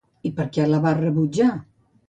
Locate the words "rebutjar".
1.01-1.53